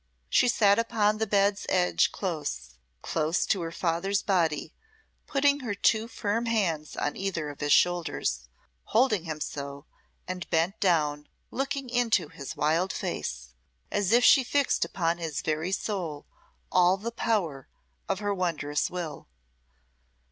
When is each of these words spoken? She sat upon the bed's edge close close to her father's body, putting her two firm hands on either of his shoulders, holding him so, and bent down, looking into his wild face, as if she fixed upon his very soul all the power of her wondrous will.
She 0.31 0.47
sat 0.47 0.79
upon 0.79 1.19
the 1.19 1.27
bed's 1.27 1.67
edge 1.69 2.11
close 2.11 2.71
close 3.03 3.45
to 3.45 3.61
her 3.61 3.71
father's 3.71 4.23
body, 4.23 4.73
putting 5.27 5.59
her 5.59 5.75
two 5.75 6.07
firm 6.07 6.47
hands 6.47 6.97
on 6.97 7.15
either 7.15 7.49
of 7.51 7.59
his 7.59 7.71
shoulders, 7.71 8.47
holding 8.85 9.25
him 9.25 9.39
so, 9.39 9.85
and 10.27 10.49
bent 10.49 10.79
down, 10.79 11.29
looking 11.51 11.87
into 11.87 12.29
his 12.29 12.55
wild 12.57 12.91
face, 12.91 13.53
as 13.91 14.11
if 14.11 14.23
she 14.23 14.43
fixed 14.43 14.83
upon 14.83 15.19
his 15.19 15.43
very 15.43 15.71
soul 15.71 16.25
all 16.71 16.97
the 16.97 17.11
power 17.11 17.67
of 18.09 18.17
her 18.21 18.33
wondrous 18.33 18.89
will. 18.89 19.27